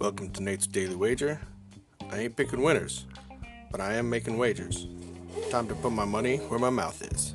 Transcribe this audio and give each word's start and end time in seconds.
Welcome 0.00 0.30
to 0.30 0.42
Nate's 0.42 0.66
Daily 0.66 0.94
Wager. 0.94 1.38
I 2.10 2.20
ain't 2.20 2.34
picking 2.34 2.62
winners, 2.62 3.04
but 3.70 3.82
I 3.82 3.96
am 3.96 4.08
making 4.08 4.38
wagers. 4.38 4.86
Time 5.50 5.68
to 5.68 5.74
put 5.74 5.92
my 5.92 6.06
money 6.06 6.38
where 6.38 6.58
my 6.58 6.70
mouth 6.70 7.02
is. 7.02 7.34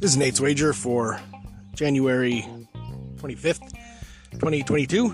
This 0.00 0.12
is 0.12 0.16
Nate's 0.16 0.40
Wager 0.40 0.72
for 0.72 1.20
January 1.74 2.46
25th, 3.16 3.74
2022. 4.32 5.04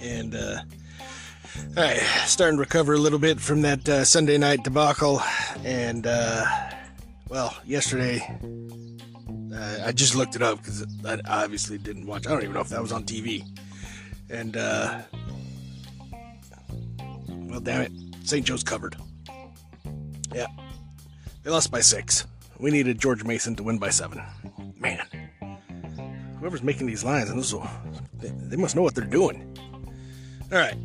And, 0.00 0.34
uh, 0.34 0.62
all 1.76 1.84
right, 1.84 2.00
starting 2.26 2.56
to 2.56 2.60
recover 2.60 2.94
a 2.94 2.98
little 2.98 3.18
bit 3.18 3.40
from 3.40 3.62
that 3.62 3.88
uh, 3.88 4.04
Sunday 4.04 4.38
night 4.38 4.64
debacle. 4.64 5.22
And, 5.64 6.06
uh, 6.06 6.44
well, 7.28 7.56
yesterday, 7.64 8.20
uh, 9.54 9.78
I 9.84 9.92
just 9.92 10.14
looked 10.14 10.36
it 10.36 10.42
up 10.42 10.58
because 10.58 10.86
I 11.04 11.20
obviously 11.26 11.78
didn't 11.78 12.06
watch. 12.06 12.26
I 12.26 12.30
don't 12.30 12.42
even 12.42 12.54
know 12.54 12.60
if 12.60 12.68
that 12.70 12.82
was 12.82 12.92
on 12.92 13.04
TV. 13.04 13.44
And, 14.30 14.56
uh, 14.56 15.02
well, 17.28 17.60
damn 17.60 17.82
it. 17.82 17.92
St. 18.24 18.44
Joe's 18.44 18.62
covered. 18.62 18.96
Yeah. 20.34 20.46
They 21.42 21.50
lost 21.50 21.70
by 21.70 21.80
six. 21.80 22.26
We 22.58 22.70
needed 22.70 22.98
George 23.00 23.24
Mason 23.24 23.54
to 23.56 23.62
win 23.62 23.78
by 23.78 23.90
seven. 23.90 24.20
Man. 24.78 25.00
Whoever's 26.40 26.62
making 26.62 26.86
these 26.86 27.04
lines, 27.04 27.30
and 27.30 27.38
this 27.38 27.52
will, 27.52 27.68
they, 28.14 28.28
they 28.28 28.56
must 28.56 28.76
know 28.76 28.82
what 28.82 28.94
they're 28.94 29.04
doing. 29.04 29.56
All 30.52 30.58
right. 30.58 30.76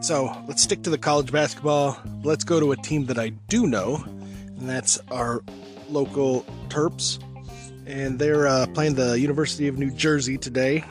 So 0.00 0.34
let's 0.46 0.62
stick 0.62 0.82
to 0.84 0.90
the 0.90 0.98
college 0.98 1.32
basketball. 1.32 1.98
Let's 2.22 2.44
go 2.44 2.60
to 2.60 2.72
a 2.72 2.76
team 2.76 3.06
that 3.06 3.18
I 3.18 3.30
do 3.48 3.66
know, 3.66 4.02
and 4.06 4.68
that's 4.68 4.98
our 5.10 5.42
local 5.88 6.44
Terps. 6.68 7.18
And 7.86 8.18
they're 8.18 8.46
uh, 8.46 8.66
playing 8.74 8.94
the 8.94 9.18
University 9.18 9.66
of 9.66 9.78
New 9.78 9.90
Jersey 9.90 10.38
today. 10.38 10.84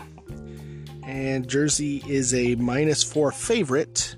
And 1.04 1.48
Jersey 1.48 2.04
is 2.08 2.34
a 2.34 2.56
minus 2.56 3.04
four 3.04 3.32
favorite. 3.32 4.18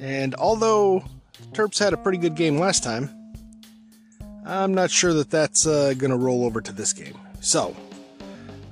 And 0.00 0.34
although 0.36 1.04
Terps 1.52 1.78
had 1.78 1.92
a 1.92 1.96
pretty 1.96 2.18
good 2.18 2.36
game 2.36 2.58
last 2.58 2.84
time, 2.84 3.10
I'm 4.46 4.74
not 4.74 4.90
sure 4.90 5.12
that 5.14 5.30
that's 5.30 5.66
uh, 5.66 5.94
going 5.96 6.10
to 6.10 6.16
roll 6.16 6.44
over 6.44 6.60
to 6.60 6.72
this 6.72 6.92
game. 6.92 7.18
So 7.40 7.76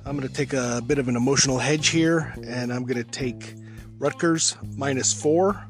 I'm 0.05 0.17
going 0.17 0.27
to 0.27 0.33
take 0.33 0.53
a 0.53 0.81
bit 0.85 0.97
of 0.97 1.07
an 1.07 1.15
emotional 1.15 1.59
hedge 1.59 1.89
here, 1.89 2.33
and 2.45 2.73
I'm 2.73 2.83
going 2.83 3.03
to 3.03 3.09
take 3.09 3.55
Rutgers 4.03 4.57
minus 4.75 5.13
four 5.13 5.65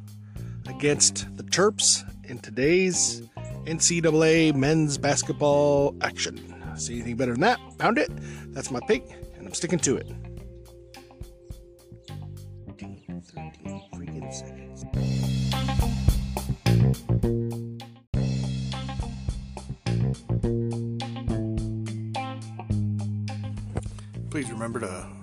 against 0.67 1.37
the 1.37 1.43
Terps 1.43 2.03
in 2.27 2.39
today's 2.39 3.21
NCAA 3.65 4.55
men's 4.55 4.97
basketball 4.97 5.95
action. 6.01 6.39
See 6.75 6.95
anything 6.95 7.15
better 7.15 7.33
than 7.33 7.41
that? 7.41 7.59
Pound 7.77 7.99
it. 7.99 8.09
That's 8.51 8.71
my 8.71 8.79
pick, 8.87 9.05
and 9.37 9.45
I'm 9.45 9.53
sticking 9.53 9.77
to 9.77 9.97
it. 9.97 10.07
13 12.79 13.81
freaking 13.93 14.33
seconds. 14.33 14.83
Please 24.31 24.49
remember 24.49 24.79
to 24.79 25.22